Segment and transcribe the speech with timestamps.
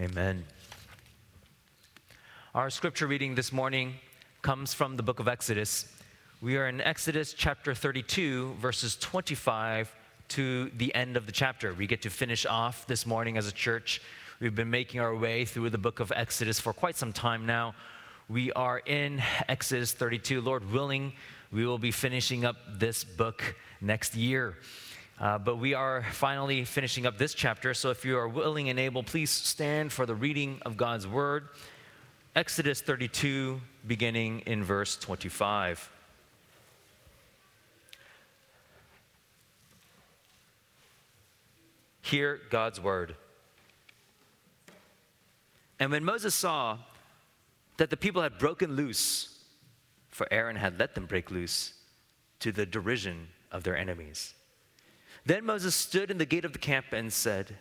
[0.00, 0.44] Amen.
[2.54, 3.94] Our scripture reading this morning
[4.42, 5.92] comes from the book of Exodus.
[6.40, 9.92] We are in Exodus chapter 32, verses 25
[10.28, 11.74] to the end of the chapter.
[11.74, 14.00] We get to finish off this morning as a church.
[14.38, 17.74] We've been making our way through the book of Exodus for quite some time now.
[18.28, 20.40] We are in Exodus 32.
[20.42, 21.14] Lord willing,
[21.50, 24.58] we will be finishing up this book next year.
[25.20, 28.78] Uh, but we are finally finishing up this chapter, so if you are willing and
[28.78, 31.48] able, please stand for the reading of God's word.
[32.36, 35.90] Exodus 32, beginning in verse 25.
[42.02, 43.16] Hear God's word.
[45.80, 46.78] And when Moses saw
[47.76, 49.36] that the people had broken loose,
[50.10, 51.74] for Aaron had let them break loose
[52.38, 54.34] to the derision of their enemies
[55.28, 57.54] then Moses stood in the gate of the camp and said,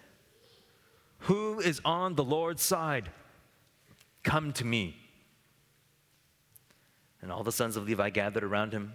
[1.20, 3.10] Who is on the Lord's side?
[4.24, 4.96] Come to me.
[7.22, 8.94] And all the sons of Levi gathered around him.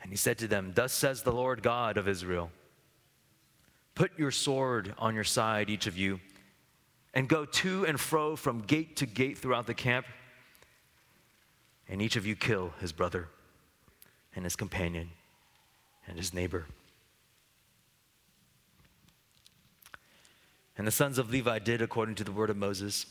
[0.00, 2.50] And he said to them, Thus says the Lord God of Israel
[3.96, 6.20] Put your sword on your side, each of you,
[7.14, 10.06] and go to and fro from gate to gate throughout the camp.
[11.88, 13.28] And each of you kill his brother
[14.34, 15.10] and his companion
[16.06, 16.66] and his neighbor.
[20.76, 23.06] And the sons of Levi did according to the word of Moses.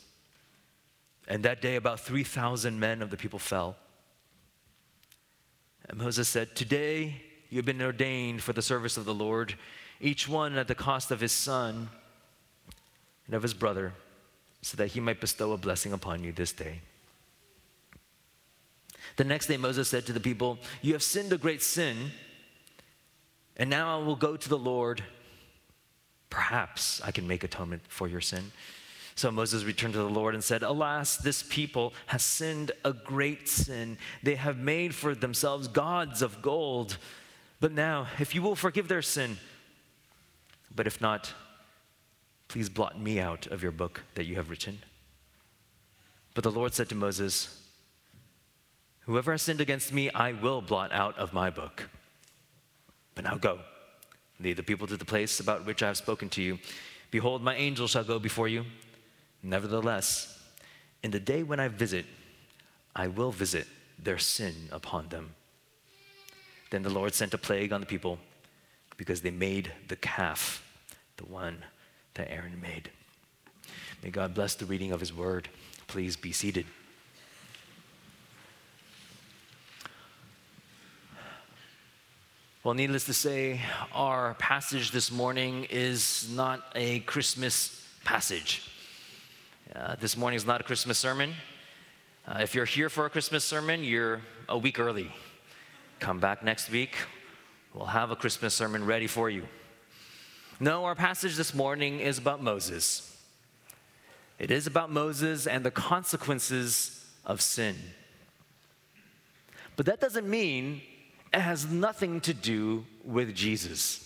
[1.26, 3.76] And that day, about 3,000 men of the people fell.
[5.88, 9.54] And Moses said, Today you have been ordained for the service of the Lord,
[10.00, 11.88] each one at the cost of his son
[13.26, 13.92] and of his brother,
[14.62, 16.80] so that he might bestow a blessing upon you this day.
[19.16, 22.10] The next day, Moses said to the people, You have sinned a great sin,
[23.56, 25.02] and now I will go to the Lord
[26.30, 28.52] Perhaps I can make atonement for your sin.
[29.14, 33.48] So Moses returned to the Lord and said, Alas, this people has sinned a great
[33.48, 33.96] sin.
[34.22, 36.98] They have made for themselves gods of gold.
[37.58, 39.38] But now, if you will forgive their sin,
[40.74, 41.32] but if not,
[42.48, 44.80] please blot me out of your book that you have written.
[46.34, 47.62] But the Lord said to Moses,
[49.06, 51.88] Whoever has sinned against me, I will blot out of my book.
[53.14, 53.60] But now go
[54.40, 56.58] Lead the people to the place about which I have spoken to you.
[57.10, 58.64] Behold, my angel shall go before you.
[59.42, 60.42] Nevertheless,
[61.02, 62.04] in the day when I visit,
[62.94, 63.66] I will visit
[63.98, 65.34] their sin upon them.
[66.70, 68.18] Then the Lord sent a plague on the people
[68.96, 70.62] because they made the calf,
[71.16, 71.64] the one
[72.14, 72.90] that Aaron made.
[74.02, 75.48] May God bless the reading of his word.
[75.86, 76.66] Please be seated.
[82.66, 83.60] Well, needless to say,
[83.92, 88.68] our passage this morning is not a Christmas passage.
[89.72, 91.34] Uh, this morning is not a Christmas sermon.
[92.26, 95.12] Uh, if you're here for a Christmas sermon, you're a week early.
[96.00, 96.96] Come back next week.
[97.72, 99.44] We'll have a Christmas sermon ready for you.
[100.58, 103.16] No, our passage this morning is about Moses.
[104.40, 107.76] It is about Moses and the consequences of sin.
[109.76, 110.82] But that doesn't mean
[111.36, 114.02] it has nothing to do with Jesus.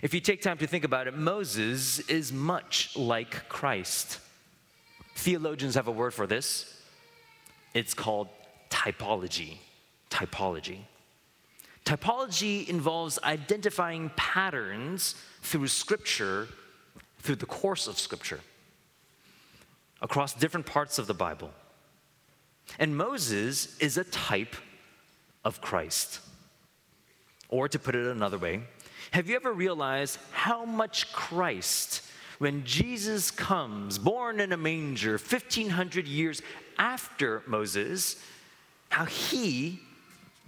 [0.00, 4.20] If you take time to think about it, Moses is much like Christ.
[5.14, 6.80] Theologians have a word for this.
[7.74, 8.28] It's called
[8.70, 9.58] typology.
[10.10, 10.78] Typology.
[11.84, 16.48] Typology involves identifying patterns through Scripture,
[17.18, 18.40] through the course of Scripture,
[20.00, 21.50] across different parts of the Bible.
[22.78, 24.56] And Moses is a type
[25.46, 26.18] of Christ.
[27.48, 28.64] Or to put it another way,
[29.12, 32.02] have you ever realized how much Christ,
[32.38, 36.42] when Jesus comes, born in a manger 1500 years
[36.78, 38.16] after Moses,
[38.88, 39.78] how he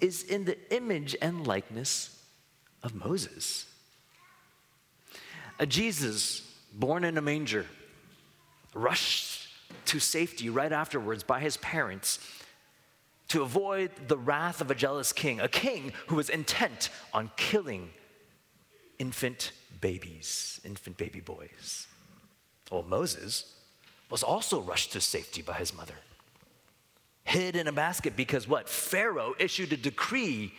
[0.01, 2.21] is in the image and likeness
[2.83, 3.67] of Moses?
[5.61, 6.41] A Jesus
[6.75, 7.67] born in a manger,
[8.75, 9.49] rushed
[9.85, 12.19] to safety right afterwards by his parents
[13.29, 17.91] to avoid the wrath of a jealous king, a king who was intent on killing
[18.99, 21.87] infant babies, infant baby boys.
[22.71, 23.55] Well, Moses
[24.11, 25.95] was also rushed to safety by his mother,
[27.25, 28.69] hid in a basket because what?
[28.69, 30.55] Pharaoh issued a decree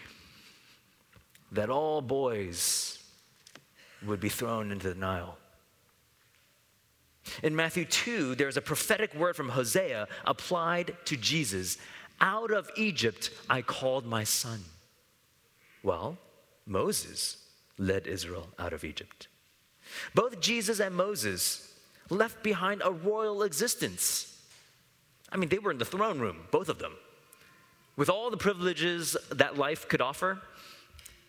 [1.52, 3.00] that all boys
[4.06, 5.38] would be thrown into the Nile.
[7.44, 11.78] In Matthew 2, there's a prophetic word from Hosea applied to Jesus
[12.22, 14.62] out of Egypt I called my son.
[15.84, 16.18] Well,
[16.66, 17.38] Moses
[17.78, 19.28] led Israel out of Egypt.
[20.14, 21.74] Both Jesus and Moses
[22.10, 24.38] left behind a royal existence.
[25.32, 26.94] I mean, they were in the throne room, both of them,
[27.96, 30.42] with all the privileges that life could offer.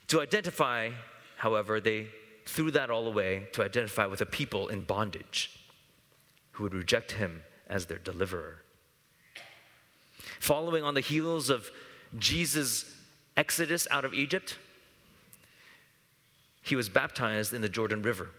[0.08, 0.90] To identify,
[1.36, 2.08] however, they
[2.46, 5.56] threw that all away to identify with a people in bondage
[6.52, 8.62] who would reject him as their deliverer.
[10.38, 11.70] Following on the heels of
[12.18, 12.94] Jesus'
[13.36, 14.58] exodus out of Egypt,
[16.62, 18.30] he was baptized in the Jordan River,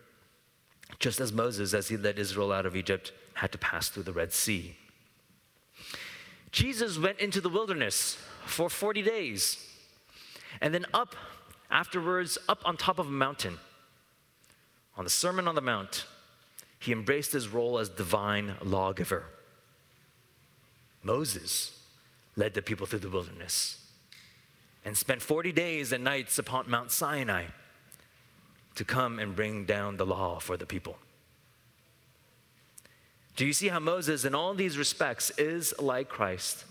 [1.00, 4.14] just as Moses, as he led Israel out of Egypt, had to pass through the
[4.14, 4.76] Red Sea.
[6.52, 9.68] Jesus went into the wilderness for 40 days
[10.60, 11.16] and then up
[11.70, 13.58] afterwards, up on top of a mountain.
[14.98, 16.06] On the Sermon on the Mount,
[16.80, 19.26] he embraced his role as divine lawgiver.
[21.04, 21.80] Moses
[22.36, 23.78] led the people through the wilderness
[24.86, 27.46] and spent 40 days and nights upon Mount Sinai
[28.76, 30.98] to come and bring down the law for the people.
[33.36, 36.66] Do you see how Moses, in all these respects, is like Christ?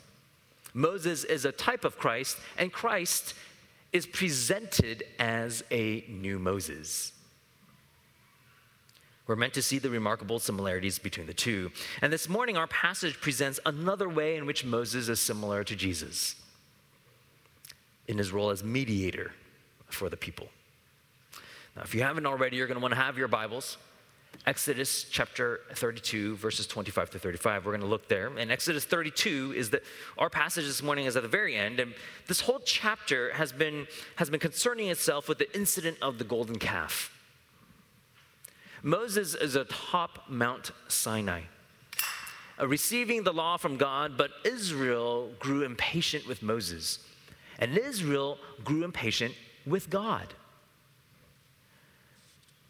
[0.72, 3.34] Moses is a type of Christ, and Christ
[3.92, 7.12] is presented as a new Moses.
[9.30, 11.70] We're meant to see the remarkable similarities between the two.
[12.02, 16.34] And this morning, our passage presents another way in which Moses is similar to Jesus
[18.08, 19.30] in his role as mediator
[19.86, 20.48] for the people.
[21.76, 23.76] Now, if you haven't already, you're going to want to have your Bibles.
[24.48, 27.64] Exodus chapter 32, verses 25 to 35.
[27.64, 28.36] We're going to look there.
[28.36, 29.84] And Exodus 32 is that
[30.18, 31.78] our passage this morning is at the very end.
[31.78, 31.94] And
[32.26, 33.86] this whole chapter has been,
[34.16, 37.16] has been concerning itself with the incident of the golden calf.
[38.82, 41.42] Moses is atop Mount Sinai,
[42.58, 46.98] uh, receiving the law from God, but Israel grew impatient with Moses.
[47.58, 49.34] And Israel grew impatient
[49.66, 50.34] with God.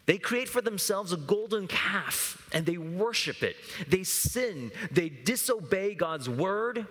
[0.05, 3.55] They create for themselves a golden calf and they worship it.
[3.87, 6.85] They sin, they disobey God's word,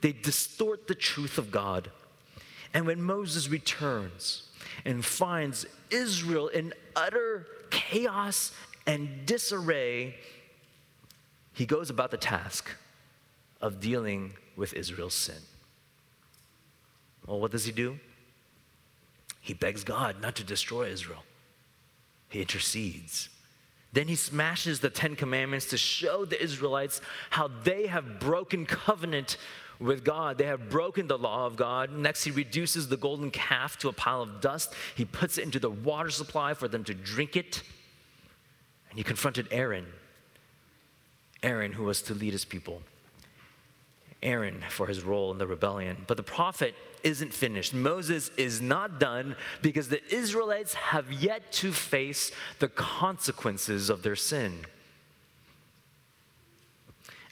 [0.00, 1.90] they distort the truth of God.
[2.74, 4.48] And when Moses returns
[4.84, 7.46] and finds Israel in utter
[7.92, 8.52] chaos
[8.86, 10.14] and disarray,
[11.52, 12.70] he goes about the task
[13.60, 15.42] of dealing with Israel's sin.
[17.26, 17.98] Well, what does he do?
[19.40, 21.22] He begs God not to destroy Israel.
[22.30, 23.28] He intercedes.
[23.92, 29.36] Then he smashes the Ten Commandments to show the Israelites how they have broken covenant
[29.78, 30.38] with God.
[30.38, 31.92] They have broken the law of God.
[31.92, 34.74] Next, he reduces the golden calf to a pile of dust.
[34.94, 37.62] He puts it into the water supply for them to drink it.
[38.92, 39.86] And he confronted Aaron.
[41.42, 42.82] Aaron, who was to lead his people.
[44.22, 46.04] Aaron for his role in the rebellion.
[46.06, 47.72] But the prophet isn't finished.
[47.72, 54.14] Moses is not done because the Israelites have yet to face the consequences of their
[54.14, 54.66] sin.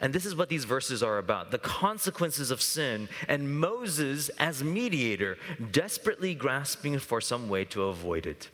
[0.00, 4.64] And this is what these verses are about the consequences of sin, and Moses, as
[4.64, 5.36] mediator,
[5.72, 8.48] desperately grasping for some way to avoid it.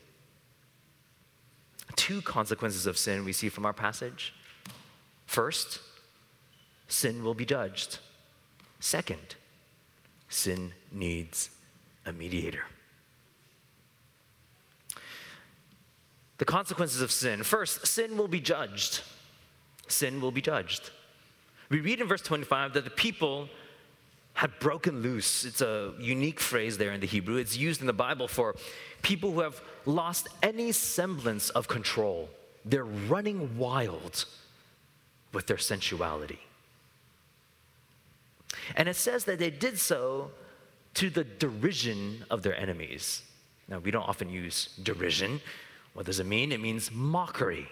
[1.96, 4.34] Two consequences of sin we see from our passage.
[5.26, 5.80] First,
[6.88, 7.98] sin will be judged.
[8.78, 9.34] Second,
[10.28, 11.50] sin needs
[12.04, 12.64] a mediator.
[16.38, 17.42] The consequences of sin.
[17.42, 19.00] First, sin will be judged.
[19.88, 20.90] Sin will be judged.
[21.70, 23.48] We read in verse 25 that the people
[24.36, 25.46] had broken loose.
[25.46, 27.36] It's a unique phrase there in the Hebrew.
[27.36, 28.54] It's used in the Bible for
[29.00, 32.28] people who have lost any semblance of control.
[32.62, 34.26] They're running wild
[35.32, 36.40] with their sensuality.
[38.76, 40.30] And it says that they did so
[40.94, 43.22] to the derision of their enemies.
[43.68, 45.40] Now, we don't often use derision.
[45.94, 46.52] What does it mean?
[46.52, 47.68] It means mockery,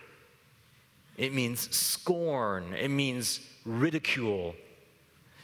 [1.18, 4.54] it means scorn, it means ridicule.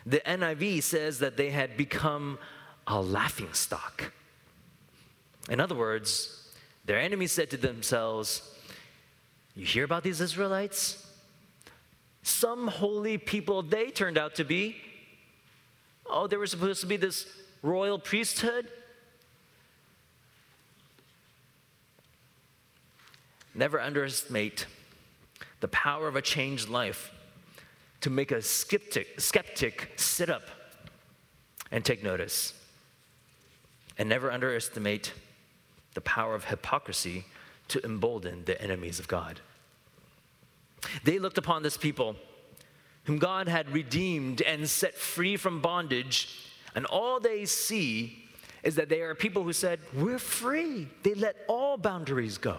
[0.07, 2.39] The NIV says that they had become
[2.87, 4.13] a laughing stock.
[5.49, 6.49] In other words,
[6.85, 8.43] their enemies said to themselves,
[9.55, 11.07] You hear about these Israelites?
[12.23, 14.77] Some holy people they turned out to be.
[16.07, 17.27] Oh, they were supposed to be this
[17.63, 18.69] royal priesthood.
[23.55, 24.67] Never underestimate
[25.61, 27.13] the power of a changed life
[28.01, 30.43] to make a skeptic, skeptic sit up
[31.71, 32.55] and take notice.
[33.99, 35.13] And never underestimate
[35.95, 37.27] the power of hypocrisy
[37.69, 39.41] to embolden the enemies of God.
[41.05, 42.17] They looked upon this people
[43.05, 46.37] whom God had redeemed and set free from bondage,
[46.75, 48.29] and all they see
[48.63, 50.89] is that they are people who said, We're free.
[51.03, 52.59] They let all boundaries go.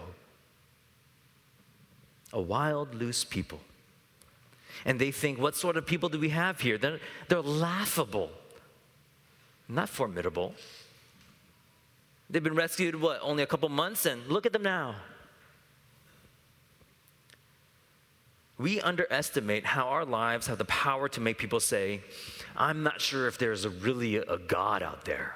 [2.33, 3.59] a wild, loose people.
[4.85, 6.77] And they think, what sort of people do we have here?
[6.77, 8.31] They're, they're laughable,
[9.67, 10.53] not formidable.
[12.29, 14.95] They've been rescued, what, only a couple months, and look at them now.
[18.57, 22.01] We underestimate how our lives have the power to make people say,
[22.55, 25.35] I'm not sure if there's a really a God out there.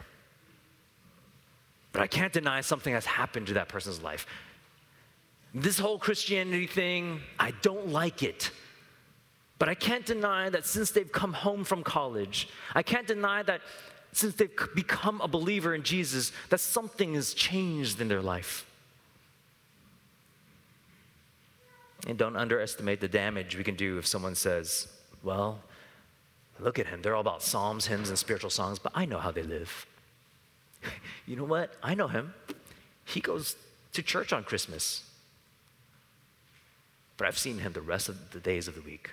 [1.91, 4.27] But I can't deny something has happened to that person's life.
[5.53, 8.51] This whole Christianity thing, I don't like it.
[9.57, 13.61] But I can't deny that since they've come home from college, I can't deny that
[14.11, 18.65] since they've become a believer in Jesus, that something has changed in their life.
[22.07, 24.87] And don't underestimate the damage we can do if someone says,
[25.23, 25.59] Well,
[26.59, 27.01] look at him.
[27.01, 29.85] They're all about psalms, hymns, and spiritual songs, but I know how they live.
[31.25, 31.73] you know what?
[31.81, 32.33] I know him.
[33.05, 33.55] He goes
[33.93, 35.03] to church on Christmas.
[37.17, 39.11] But I've seen him the rest of the days of the week.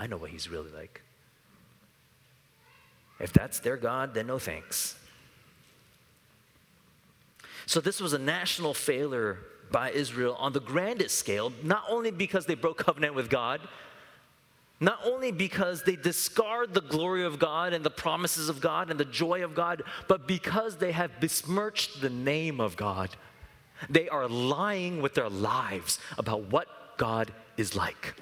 [0.00, 1.02] I know what he's really like.
[3.20, 4.96] If that's their God, then no thanks.
[7.66, 9.38] So, this was a national failure
[9.70, 13.60] by Israel on the grandest scale, not only because they broke covenant with God,
[14.80, 18.98] not only because they discard the glory of God and the promises of God and
[18.98, 23.10] the joy of God, but because they have besmirched the name of God.
[23.90, 28.14] They are lying with their lives about what God is like.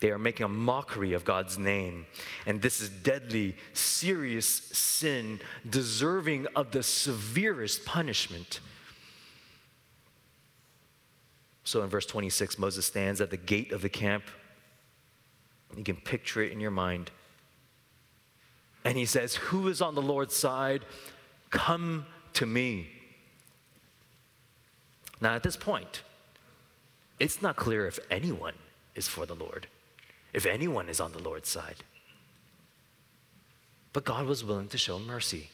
[0.00, 2.06] They are making a mockery of God's name.
[2.46, 8.60] And this is deadly, serious sin, deserving of the severest punishment.
[11.64, 14.24] So in verse 26, Moses stands at the gate of the camp.
[15.76, 17.10] You can picture it in your mind.
[18.84, 20.84] And he says, Who is on the Lord's side?
[21.50, 22.88] Come to me.
[25.20, 26.02] Now, at this point,
[27.18, 28.54] it's not clear if anyone
[28.94, 29.66] is for the Lord,
[30.32, 31.76] if anyone is on the Lord's side.
[33.92, 35.50] But God was willing to show mercy.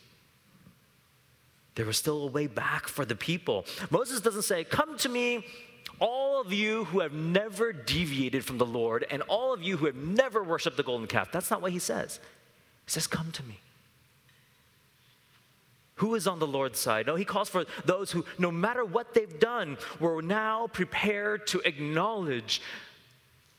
[1.75, 3.67] There was still a way back for the people.
[3.91, 5.47] Moses doesn't say, Come to me,
[6.01, 9.87] all of you who have never deviated from the Lord, and all of you who
[9.87, 11.31] have never worshiped the golden calf.
[11.33, 12.19] That's not what he says.
[12.85, 13.61] He says, Come to me.
[15.97, 17.07] Who is on the Lord's side?
[17.07, 21.61] No, he calls for those who, no matter what they've done, were now prepared to
[21.61, 22.61] acknowledge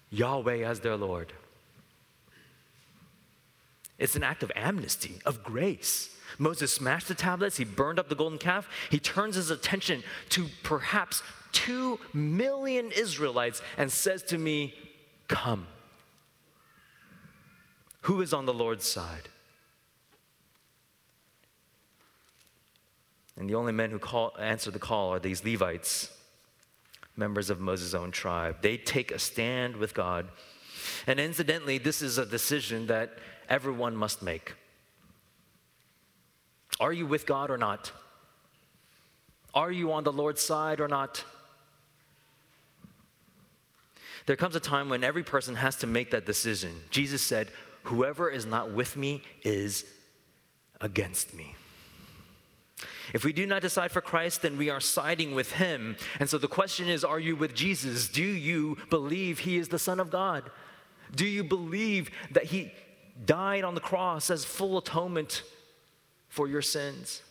[0.09, 1.33] Yahweh as their Lord.
[3.97, 6.15] It's an act of amnesty, of grace.
[6.37, 10.47] Moses smashed the tablets, he burned up the golden calf, he turns his attention to
[10.61, 14.73] perhaps two million Israelites and says to me,
[15.27, 15.67] Come.
[18.01, 19.29] Who is on the Lord's side?
[23.35, 26.11] And the only men who call, answer the call are these Levites,
[27.17, 28.61] members of Moses' own tribe.
[28.61, 30.27] They take a stand with God.
[31.05, 33.17] And incidentally, this is a decision that
[33.49, 34.53] everyone must make.
[36.79, 37.91] Are you with God or not?
[39.53, 41.23] Are you on the Lord's side or not?
[44.27, 46.83] There comes a time when every person has to make that decision.
[46.91, 47.47] Jesus said,
[47.83, 49.85] Whoever is not with me is
[50.81, 51.55] against me.
[53.13, 55.95] If we do not decide for Christ, then we are siding with him.
[56.19, 58.07] And so the question is are you with Jesus?
[58.07, 60.49] Do you believe he is the Son of God?
[61.15, 62.71] Do you believe that he
[63.25, 65.43] died on the cross as full atonement
[66.27, 67.21] for your sins?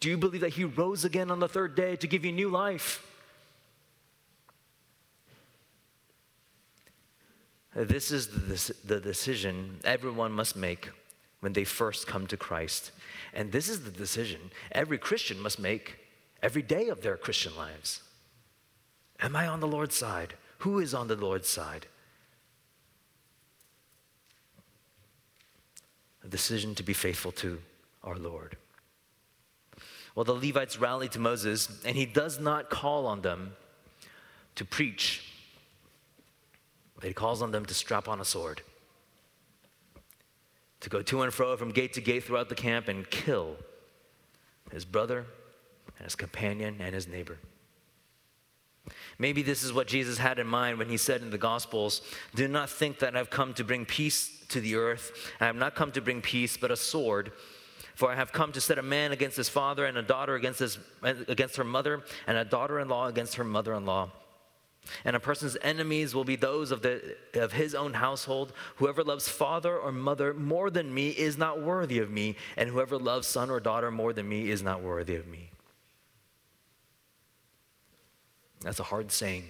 [0.00, 2.48] Do you believe that he rose again on the third day to give you new
[2.48, 3.06] life?
[7.74, 8.28] This is
[8.82, 10.90] the decision everyone must make
[11.40, 12.92] when they first come to Christ.
[13.34, 15.96] And this is the decision every Christian must make
[16.42, 18.02] every day of their Christian lives.
[19.20, 20.34] Am I on the Lord's side?
[20.58, 21.86] Who is on the Lord's side?
[26.22, 27.60] A decision to be faithful to
[28.04, 28.56] our Lord.
[30.14, 33.54] Well, the Levites rally to Moses, and he does not call on them
[34.56, 35.32] to preach,
[36.94, 38.62] but he calls on them to strap on a sword
[40.80, 43.56] to go to and fro from gate to gate throughout the camp and kill
[44.72, 45.26] his brother
[45.98, 47.38] and his companion and his neighbor.
[49.18, 52.00] Maybe this is what Jesus had in mind when he said in the Gospels
[52.34, 55.32] Do not think that I've come to bring peace to the earth.
[55.40, 57.32] I have not come to bring peace, but a sword.
[57.94, 60.60] For I have come to set a man against his father, and a daughter against,
[60.60, 64.10] his, against her mother, and a daughter in law against her mother in law.
[65.04, 68.52] And a person's enemies will be those of, the, of his own household.
[68.76, 72.98] Whoever loves father or mother more than me is not worthy of me, and whoever
[72.98, 75.50] loves son or daughter more than me is not worthy of me.
[78.62, 79.44] That's a hard saying.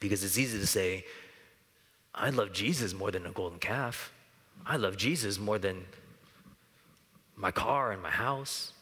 [0.00, 1.04] Because it's easy to say,
[2.14, 4.12] I love Jesus more than a golden calf.
[4.66, 5.84] I love Jesus more than
[7.36, 8.72] my car and my house.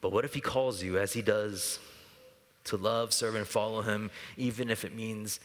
[0.00, 1.78] But what if he calls you, as he does,
[2.64, 5.40] to love, serve, and follow him, even if it means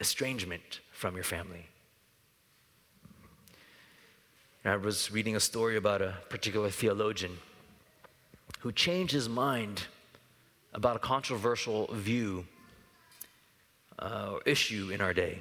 [0.00, 1.66] estrangement from your family?
[4.64, 7.38] I was reading a story about a particular theologian
[8.60, 9.86] who changed his mind
[10.74, 12.44] about a controversial view
[13.98, 15.40] uh, or issue in our day.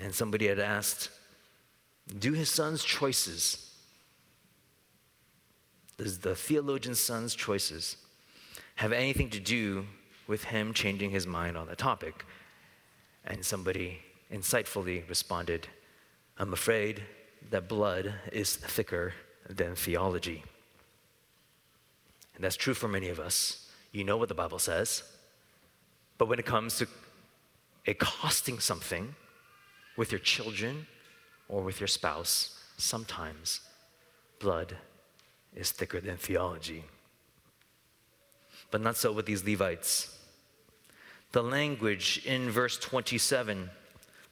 [0.00, 1.10] And somebody had asked,
[2.18, 3.70] Do his son's choices,
[5.96, 7.96] does the theologian's son's choices
[8.76, 9.86] have anything to do
[10.26, 12.24] with him changing his mind on the topic?
[13.24, 14.00] And somebody
[14.32, 15.68] insightfully responded,
[16.38, 17.02] I'm afraid
[17.50, 19.14] that blood is thicker
[19.48, 20.42] than theology.
[22.34, 23.70] And that's true for many of us.
[23.92, 25.02] You know what the Bible says.
[26.18, 26.86] But when it comes to
[27.86, 29.14] it costing something
[29.96, 30.86] with your children
[31.48, 33.60] or with your spouse, sometimes
[34.40, 34.76] blood
[35.54, 36.84] is thicker than theology.
[38.76, 40.14] But not so with these Levites.
[41.32, 43.70] The language in verse 27,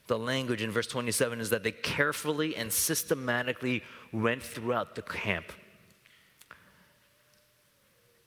[0.05, 5.51] the language in verse 27 is that they carefully and systematically went throughout the camp.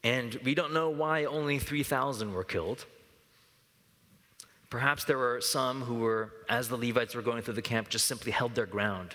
[0.02, 2.84] And we don't know why only 3,000 were killed.
[4.70, 8.06] Perhaps there were some who were, as the Levites were going through the camp, just
[8.06, 9.14] simply held their ground.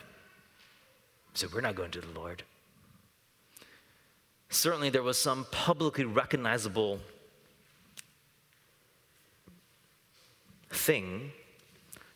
[1.33, 2.43] So we're not going to the Lord.
[4.53, 6.99] Certainly, there was some publicly recognizable
[10.69, 11.31] thing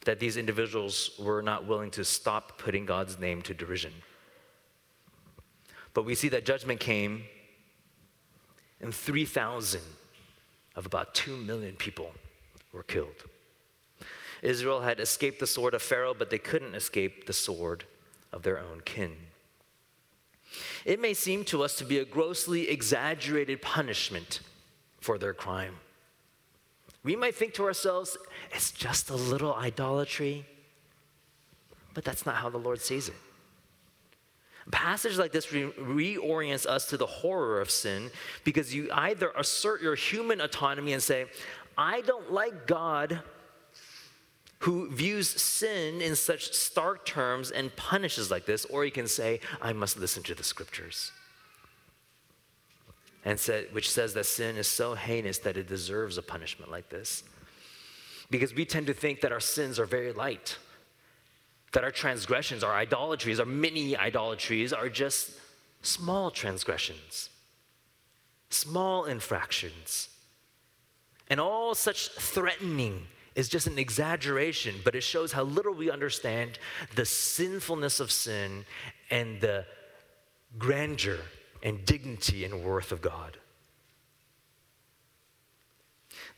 [0.06, 3.92] that these individuals were not willing to stop putting God's name to derision.
[5.96, 7.24] But we see that judgment came,
[8.80, 9.82] and 3,000
[10.76, 12.12] of about 2 million people
[12.72, 13.26] were killed.
[14.44, 17.86] Israel had escaped the sword of Pharaoh, but they couldn't escape the sword
[18.32, 19.16] of their own kin.
[20.86, 24.42] It may seem to us to be a grossly exaggerated punishment
[25.00, 25.76] for their crime.
[27.04, 28.18] We might think to ourselves,
[28.52, 30.46] it's just a little idolatry,
[31.94, 33.16] but that's not how the Lord sees it.
[34.68, 38.12] A passage like this re- reorients us to the horror of sin
[38.44, 41.28] because you either assert your human autonomy and say,
[41.78, 43.22] I don't like God
[44.60, 49.40] who views sin in such stark terms and punishes like this, or you can say,
[49.62, 51.12] I must listen to the scriptures.
[53.24, 56.90] And said, which says that sin is so heinous that it deserves a punishment like
[56.90, 57.24] this.
[58.32, 60.58] Because we tend to think that our sins are very light,
[61.74, 65.32] that our transgressions, our idolatries, our mini idolatries are just
[65.82, 67.30] small transgressions,
[68.50, 70.10] small infractions.
[71.30, 73.08] And all such threatening
[73.38, 76.58] is just an exaggeration, but it shows how little we understand
[76.96, 78.66] the sinfulness of sin
[79.12, 79.64] and the
[80.58, 81.20] grandeur
[81.62, 83.38] and dignity and worth of God.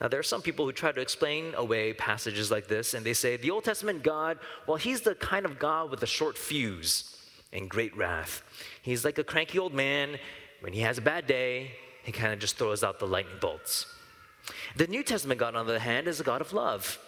[0.01, 3.13] Now, there are some people who try to explain away passages like this, and they
[3.13, 7.17] say the Old Testament God, well, he's the kind of God with a short fuse
[7.53, 8.43] and great wrath.
[8.81, 10.17] He's like a cranky old man.
[10.59, 11.71] When he has a bad day,
[12.03, 13.85] he kind of just throws out the lightning bolts.
[14.75, 16.99] The New Testament God, on the other hand, is a God of love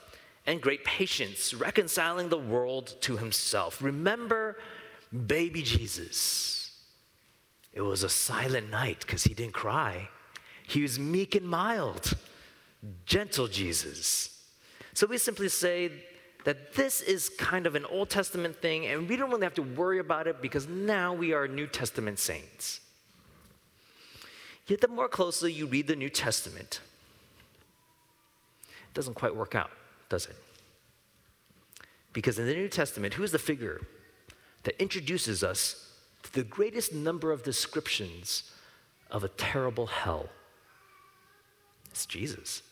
[0.45, 3.81] and great patience, reconciling the world to himself.
[3.81, 4.57] Remember
[5.27, 6.71] baby Jesus.
[7.73, 10.09] It was a silent night because he didn't cry.
[10.67, 12.13] He was meek and mild,
[13.05, 14.41] gentle Jesus.
[14.93, 15.91] So we simply say
[16.43, 19.61] that this is kind of an Old Testament thing, and we don't really have to
[19.61, 22.81] worry about it because now we are New Testament saints.
[24.67, 26.81] Yet, the more closely you read the New Testament,
[28.93, 29.71] doesn't quite work out,
[30.09, 30.35] does it?
[32.13, 33.81] Because in the New Testament, who is the figure
[34.63, 38.51] that introduces us to the greatest number of descriptions
[39.09, 40.29] of a terrible hell?
[41.89, 42.63] It's Jesus.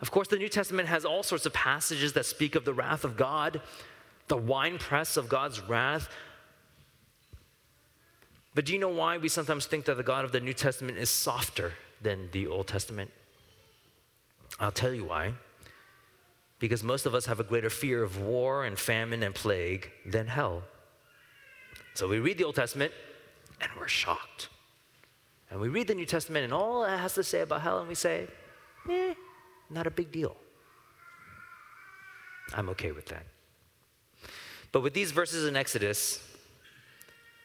[0.00, 3.04] Of course, the New Testament has all sorts of passages that speak of the wrath
[3.04, 3.60] of God,
[4.28, 6.08] the winepress of God's wrath.
[8.54, 10.98] But do you know why we sometimes think that the God of the New Testament
[10.98, 13.10] is softer than the Old Testament?
[14.58, 15.34] I'll tell you why.
[16.58, 20.26] Because most of us have a greater fear of war and famine and plague than
[20.26, 20.62] hell.
[21.94, 22.92] So we read the Old Testament
[23.60, 24.48] and we're shocked.
[25.50, 27.88] And we read the New Testament and all it has to say about hell, and
[27.88, 28.28] we say,
[28.88, 29.14] eh,
[29.68, 30.36] not a big deal.
[32.54, 33.26] I'm okay with that.
[34.72, 36.22] But with these verses in Exodus,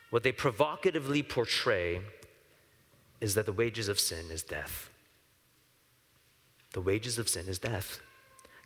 [0.10, 2.02] what they provocatively portray
[3.22, 4.90] is that the wages of sin is death.
[6.76, 8.02] The wages of sin is death.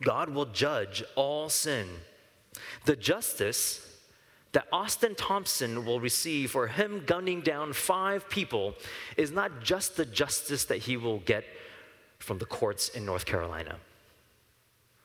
[0.02, 1.88] God will judge all sin.
[2.86, 3.86] The justice
[4.52, 8.74] that Austin Thompson will receive for him gunning down five people
[9.15, 11.45] is not just the justice that he will get
[12.17, 13.76] from the courts in North Carolina.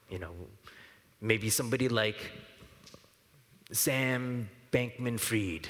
[0.09, 0.33] You know,
[1.21, 2.33] maybe somebody like
[3.71, 5.69] Sam Bankman Fried.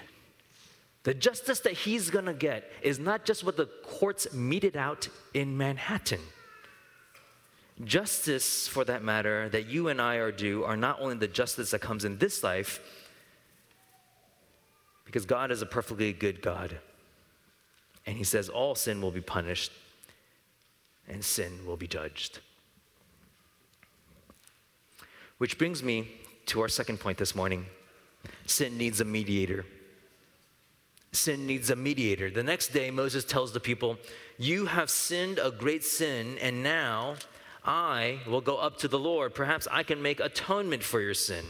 [1.03, 5.57] The justice that he's gonna get is not just what the courts meted out in
[5.57, 6.21] Manhattan.
[7.83, 11.73] Justice, for that matter, that you and I are due, are not only the justice
[11.73, 12.81] that comes in this life,
[15.05, 16.79] because God is a perfectly good God.
[18.07, 19.73] And He says all sin will be punished
[21.09, 22.41] and sin will be judged.
[25.39, 26.09] Which brings me
[26.47, 27.67] to our second point this morning
[28.47, 29.67] sin needs a mediator.
[31.13, 32.31] Sin needs a mediator.
[32.31, 33.99] The next day, Moses tells the people,
[34.39, 37.17] You have sinned a great sin, and now
[37.65, 39.35] I will go up to the Lord.
[39.35, 41.45] Perhaps I can make atonement for your sin.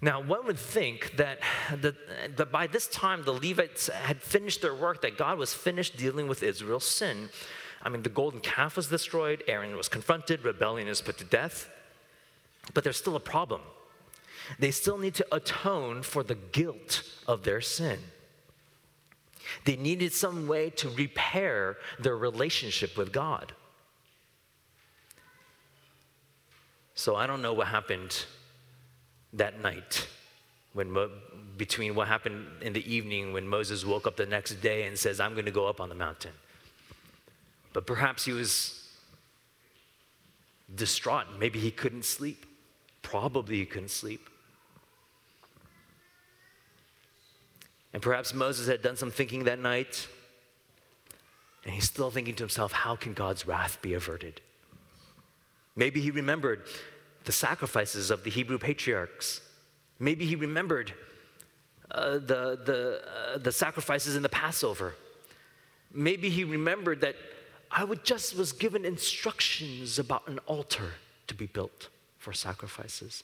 [0.00, 1.40] Now, one would think that,
[1.80, 1.96] the,
[2.36, 6.28] that by this time the Levites had finished their work, that God was finished dealing
[6.28, 7.30] with Israel's sin.
[7.82, 11.68] I mean, the golden calf was destroyed, Aaron was confronted, rebellion is put to death.
[12.74, 13.62] But there's still a problem.
[14.58, 17.98] They still need to atone for the guilt of their sin.
[19.64, 23.52] They needed some way to repair their relationship with God.
[26.98, 28.24] So I don't know what happened
[29.32, 30.08] that night
[30.72, 31.12] when Mo-
[31.56, 35.20] between what happened in the evening when Moses woke up the next day and says,
[35.20, 36.32] I'm going to go up on the mountain.
[37.72, 38.84] But perhaps he was
[40.74, 41.26] distraught.
[41.38, 42.44] Maybe he couldn't sleep.
[43.00, 44.28] Probably he couldn't sleep.
[47.92, 50.08] And perhaps Moses had done some thinking that night,
[51.64, 54.40] and he's still thinking to himself, how can God's wrath be averted?
[55.78, 56.64] Maybe he remembered
[57.22, 59.40] the sacrifices of the Hebrew patriarchs.
[60.00, 60.92] Maybe he remembered
[61.92, 64.96] uh, the, the, uh, the sacrifices in the Passover.
[65.94, 67.14] Maybe he remembered that
[67.70, 70.94] I would just was given instructions about an altar
[71.28, 73.22] to be built for sacrifices.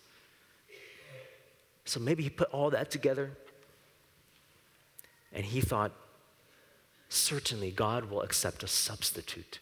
[1.85, 3.33] So maybe he put all that together
[5.33, 5.90] and he thought,
[7.09, 9.59] certainly God will accept a substitute.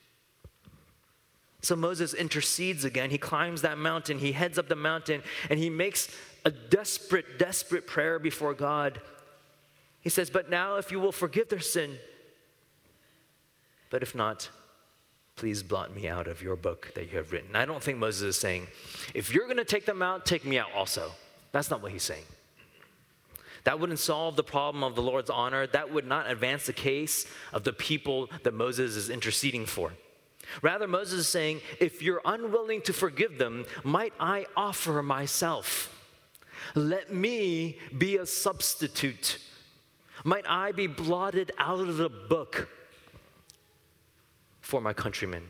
[1.63, 3.11] So Moses intercedes again.
[3.11, 6.09] He climbs that mountain, he heads up the mountain, and he makes
[6.45, 9.01] a desperate, desperate prayer before God.
[10.01, 11.99] He says, But now, if you will forgive their sin,
[13.91, 14.51] but if not,
[15.37, 17.55] please blot me out of your book that you have written.
[17.55, 18.67] I don't think Moses is saying,
[19.15, 21.13] If you're going to take them out, take me out also.
[21.53, 22.25] That's not what he's saying.
[23.65, 25.69] That wouldn't solve the problem of the Lord's honor.
[25.69, 29.93] That would not advance the case of the people that Moses is interceding for.
[30.61, 35.89] Rather, Moses is saying, if you're unwilling to forgive them, might I offer myself?
[36.75, 39.39] Let me be a substitute.
[40.25, 42.69] Might I be blotted out of the book
[44.61, 45.45] for my countrymen?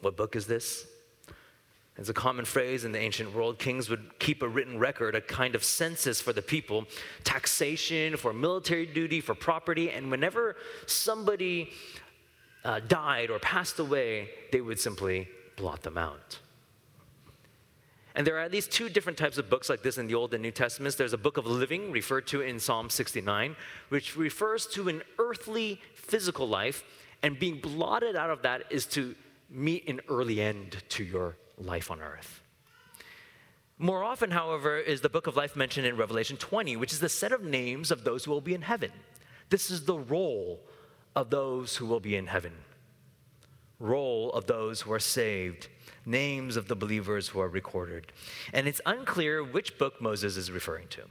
[0.00, 0.86] What book is this?
[1.96, 3.60] It's a common phrase in the ancient world.
[3.60, 6.86] Kings would keep a written record, a kind of census for the people,
[7.22, 9.90] taxation, for military duty, for property.
[9.90, 11.70] And whenever somebody
[12.64, 16.38] uh, died or passed away, they would simply blot them out.
[18.14, 20.34] And there are at least two different types of books like this in the Old
[20.34, 20.96] and New Testaments.
[20.96, 23.56] There's a book of living, referred to in Psalm 69,
[23.88, 26.84] which refers to an earthly physical life,
[27.22, 29.16] and being blotted out of that is to
[29.50, 32.40] meet an early end to your life on earth.
[33.78, 37.08] More often, however, is the book of life mentioned in Revelation 20, which is the
[37.08, 38.92] set of names of those who will be in heaven.
[39.50, 40.60] This is the roll
[41.16, 42.52] of those who will be in heaven,
[43.78, 45.68] role of those who are saved,
[46.06, 48.12] names of the believers who are recorded.
[48.52, 51.02] And it's unclear which book Moses is referring to.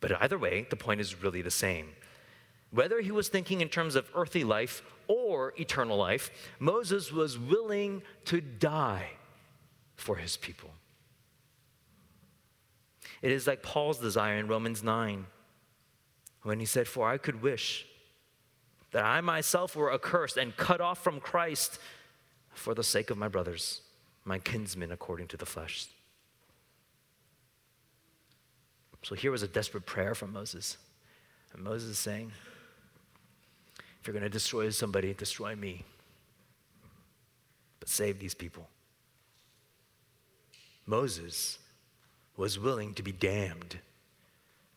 [0.00, 1.88] But either way, the point is really the same.
[2.70, 8.02] Whether he was thinking in terms of earthly life or eternal life, Moses was willing
[8.26, 9.10] to die
[9.94, 10.70] for his people.
[13.22, 15.26] It is like Paul's desire in Romans 9
[16.42, 17.86] when he said, For I could wish
[18.96, 21.78] that I myself were accursed and cut off from Christ
[22.54, 23.82] for the sake of my brothers,
[24.24, 25.88] my kinsmen according to the flesh.
[29.02, 30.78] So here was a desperate prayer from Moses.
[31.52, 32.32] And Moses is saying,
[34.00, 35.84] If you're going to destroy somebody, destroy me.
[37.80, 38.66] But save these people.
[40.86, 41.58] Moses
[42.34, 43.78] was willing to be damned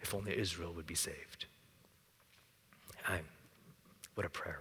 [0.01, 1.45] if only Israel would be saved.
[3.07, 3.23] I'm
[4.19, 4.59] What a prayer.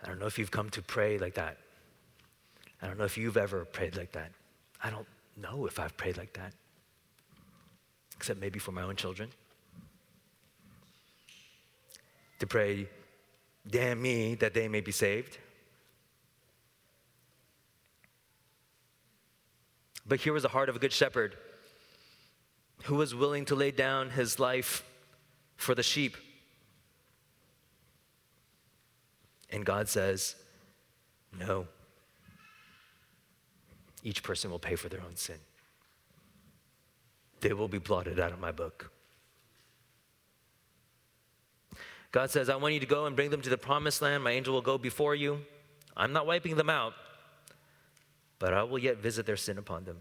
[0.00, 1.58] I don't know if you've come to pray like that.
[2.80, 4.30] I don't know if you've ever prayed like that.
[4.80, 6.52] I don't know if I've prayed like that,
[8.14, 9.30] except maybe for my own children.
[12.38, 12.88] To pray,
[13.68, 15.36] damn me, that they may be saved.
[20.06, 21.34] But here was the heart of a good shepherd
[22.84, 24.84] who was willing to lay down his life
[25.56, 26.16] for the sheep.
[29.50, 30.36] And God says,
[31.38, 31.66] No.
[34.02, 35.36] Each person will pay for their own sin.
[37.40, 38.90] They will be blotted out of my book.
[42.12, 44.24] God says, I want you to go and bring them to the promised land.
[44.24, 45.40] My angel will go before you.
[45.96, 46.94] I'm not wiping them out,
[48.38, 49.98] but I will yet visit their sin upon them.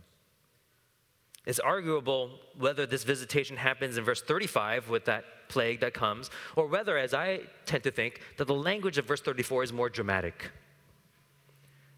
[1.46, 6.68] It's arguable whether this visitation happens in verse 35 with that plague that comes, or
[6.68, 10.52] whether, as I tend to think, that the language of verse 34 is more dramatic.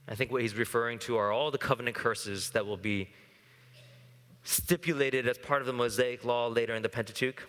[0.07, 3.09] I think what he's referring to are all the covenant curses that will be
[4.43, 7.47] stipulated as part of the Mosaic law later in the Pentateuch.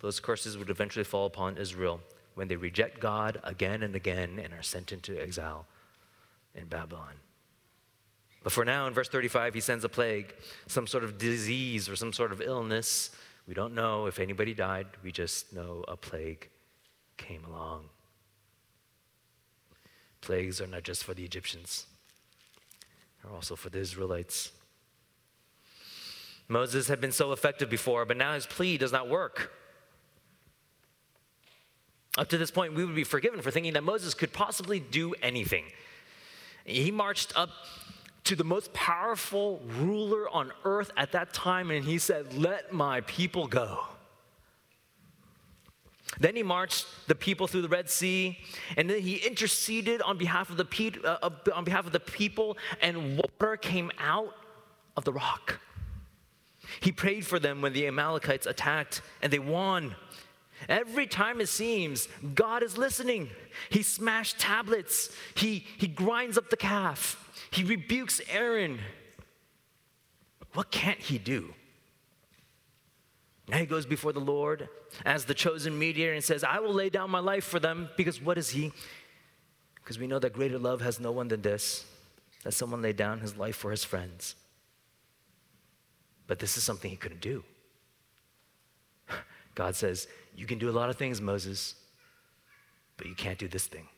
[0.00, 2.00] Those curses would eventually fall upon Israel
[2.34, 5.66] when they reject God again and again and are sent into exile
[6.54, 7.14] in Babylon.
[8.42, 10.34] But for now, in verse 35, he sends a plague,
[10.66, 13.10] some sort of disease or some sort of illness.
[13.46, 16.48] We don't know if anybody died, we just know a plague
[17.16, 17.84] came along.
[20.20, 21.86] Plagues are not just for the Egyptians,
[23.22, 24.52] they're also for the Israelites.
[26.48, 29.52] Moses had been so effective before, but now his plea does not work.
[32.16, 35.14] Up to this point, we would be forgiven for thinking that Moses could possibly do
[35.22, 35.64] anything.
[36.64, 37.50] He marched up
[38.28, 43.00] to the most powerful ruler on earth at that time and he said, Let my
[43.02, 43.86] people go.
[46.20, 48.38] Then he marched the people through the Red Sea,
[48.76, 52.58] and then he interceded on behalf of the, pe- uh, on behalf of the people,
[52.82, 54.34] and water came out
[54.96, 55.60] of the rock.
[56.80, 59.94] He prayed for them when the Amalekites attacked, and they won.
[60.68, 63.30] Every time it seems God is listening.
[63.70, 68.78] He smashed tablets, he, he grinds up the calf, he rebukes Aaron.
[70.54, 71.54] What can't he do?
[73.48, 74.68] Now he goes before the Lord
[75.04, 78.20] as the chosen mediator and says, I will lay down my life for them because
[78.20, 78.72] what is he?
[79.76, 81.86] Because we know that greater love has no one than this,
[82.44, 84.34] that someone laid down his life for his friends.
[86.26, 87.42] But this is something he couldn't do.
[89.54, 91.74] God says, You can do a lot of things, Moses,
[92.98, 93.88] but you can't do this thing.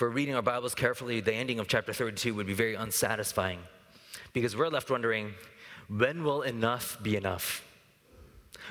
[0.00, 3.58] We're reading our Bibles carefully, the ending of chapter 32 would be very unsatisfying
[4.32, 5.34] because we're left wondering
[5.88, 7.64] when will enough be enough?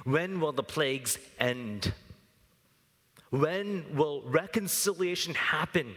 [0.06, 1.94] When will the plagues end?
[3.30, 5.96] When will reconciliation happen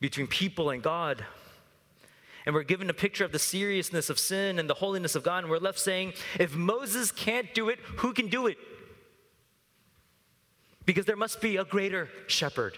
[0.00, 1.24] between people and God?
[2.44, 5.44] And we're given a picture of the seriousness of sin and the holiness of God,
[5.44, 8.58] and we're left saying, if Moses can't do it, who can do it?
[10.84, 12.76] Because there must be a greater shepherd,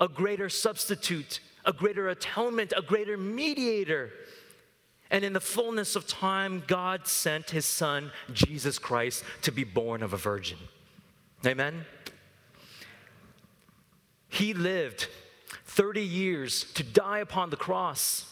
[0.00, 4.10] a greater substitute, a greater atonement, a greater mediator.
[5.10, 10.02] And in the fullness of time, God sent his son, Jesus Christ, to be born
[10.02, 10.58] of a virgin.
[11.44, 11.84] Amen?
[14.28, 15.08] He lived
[15.64, 18.24] 30 years to die upon the cross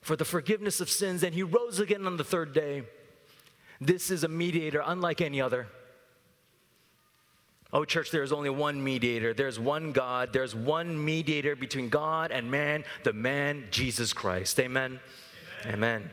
[0.00, 2.84] for the forgiveness of sins, and he rose again on the third day.
[3.80, 5.68] This is a mediator unlike any other.
[7.72, 9.32] Oh, church, there is only one mediator.
[9.32, 10.32] There's one God.
[10.32, 14.58] There's one mediator between God and man, the man, Jesus Christ.
[14.58, 14.98] Amen.
[15.66, 16.10] Amen.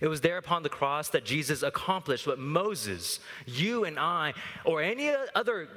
[0.00, 4.82] It was there upon the cross that Jesus accomplished what Moses, you and I, or
[4.82, 5.68] any other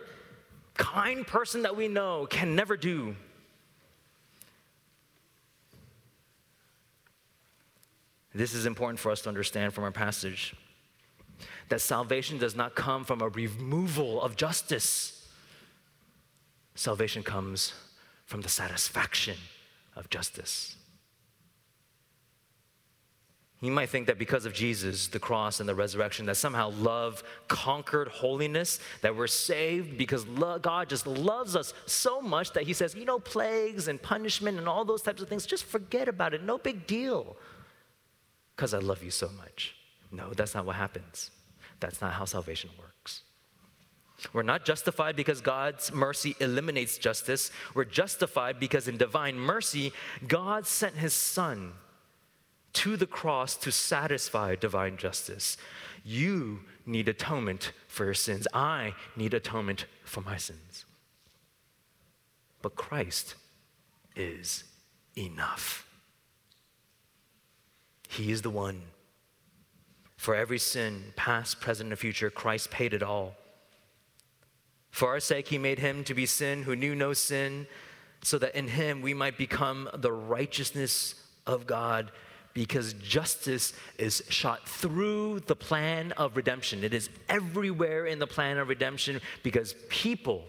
[0.74, 3.16] kind person that we know can never do.
[8.34, 10.56] This is important for us to understand from our passage
[11.70, 15.28] that salvation does not come from a removal of justice.
[16.76, 17.74] Salvation comes
[18.26, 19.38] from the satisfaction
[19.96, 20.76] of justice.
[23.62, 27.24] You might think that because of Jesus, the cross, and the resurrection, that somehow love
[27.50, 30.24] conquered holiness, that we're saved because
[30.62, 34.68] God just loves us so much that He says, you know, plagues and punishment and
[34.70, 36.42] all those types of things, just forget about it.
[36.42, 37.36] No big deal
[38.56, 39.76] because I love you so much.
[40.10, 41.30] No, that's not what happens.
[41.80, 43.22] That's not how salvation works.
[44.34, 47.52] We're not justified because God's mercy eliminates justice.
[47.74, 49.94] We're justified because in divine mercy,
[50.28, 51.74] God sent His Son
[52.74, 55.58] to the cross to satisfy divine justice.
[56.04, 58.48] You need atonement for your sins.
[58.54, 60.86] I need atonement for my sins.
[62.62, 63.36] But Christ
[64.16, 64.66] is
[65.18, 65.88] enough.
[68.10, 68.82] He is the one.
[70.20, 73.38] For every sin, past, present, and future, Christ paid it all.
[74.92, 77.68] For our sake, He made Him to be sin who knew no sin,
[78.22, 81.16] so that in Him we might become the righteousness
[81.48, 82.12] of God
[82.54, 86.84] because justice is shot through the plan of redemption.
[86.84, 90.44] It is everywhere in the plan of redemption because people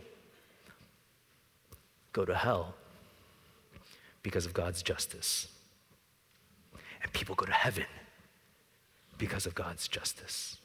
[2.13, 2.75] go to hell
[4.25, 5.47] because of God's justice.
[7.05, 7.87] And people go to heaven
[9.21, 10.57] because of God's justice.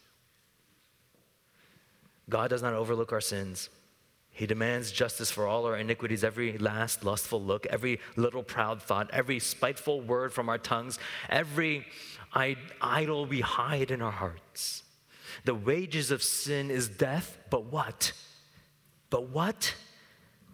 [2.27, 3.69] God does not overlook our sins.
[4.31, 9.09] He demands justice for all our iniquities, every last lustful look, every little proud thought,
[9.13, 10.97] every spiteful word from our tongues,
[11.29, 11.85] every
[12.81, 14.83] idol we hide in our hearts.
[15.45, 18.11] The wages of sin is death, but what?
[19.09, 19.75] But what?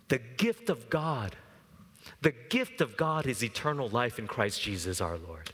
[0.09, 1.35] The gift of God.
[2.21, 5.51] The gift of God is eternal life in Christ Jesus our Lord.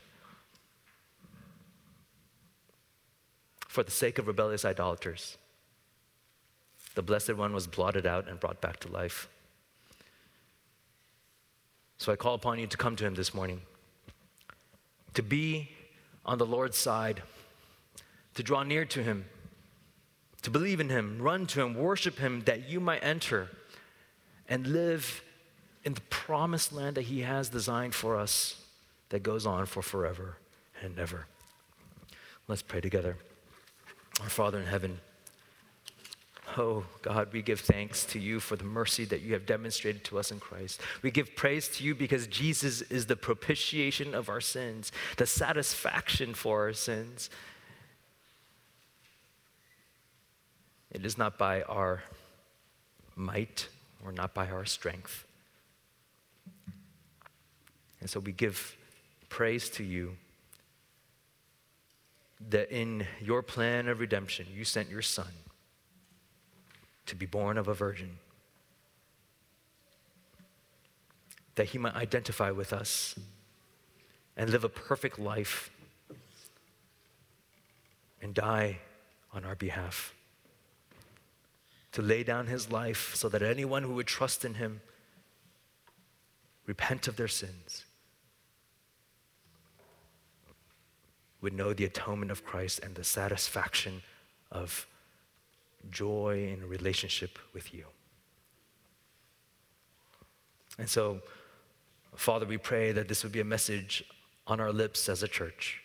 [3.78, 5.38] For the sake of rebellious idolaters,
[6.96, 9.28] the Blessed One was blotted out and brought back to life.
[11.96, 13.60] So I call upon you to come to Him this morning,
[15.14, 15.70] to be
[16.26, 17.22] on the Lord's side,
[18.34, 19.26] to draw near to Him,
[20.42, 23.48] to believe in Him, run to Him, worship Him, that you might enter
[24.48, 25.22] and live
[25.84, 28.60] in the promised land that He has designed for us
[29.10, 30.36] that goes on for forever
[30.82, 31.26] and ever.
[32.48, 33.18] Let's pray together.
[34.20, 35.00] Our Father in heaven,
[36.56, 40.18] Oh, God, we give thanks to you for the mercy that you have demonstrated to
[40.18, 40.80] us in Christ.
[41.02, 46.32] We give praise to you because Jesus is the propitiation of our sins, the satisfaction
[46.34, 47.28] for our sins.
[50.90, 52.02] It is not by our
[53.14, 53.68] might
[54.04, 55.26] or not by our strength.
[58.00, 58.74] And so we give
[59.28, 60.16] praise to you
[62.40, 65.32] that in your plan of redemption, you sent your Son
[67.06, 68.18] to be born of a virgin,
[71.54, 73.18] that he might identify with us
[74.36, 75.70] and live a perfect life
[78.22, 78.78] and die
[79.32, 80.14] on our behalf.
[81.92, 84.82] To lay down his life so that anyone who would trust in him
[86.66, 87.86] repent of their sins
[91.40, 94.02] would know the atonement of Christ and the satisfaction
[94.50, 94.86] of
[95.90, 97.84] joy in relationship with you.
[100.78, 101.20] And so,
[102.14, 104.04] Father, we pray that this would be a message
[104.46, 105.82] on our lips as a church.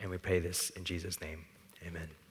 [0.00, 1.44] And we pray this in Jesus' name.
[1.86, 2.21] Amen.